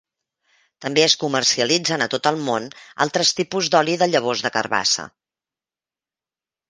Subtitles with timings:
[0.85, 2.67] També es comercialitzen a tot el món
[3.07, 5.07] altres tipus d'oli de llavors de carbassa.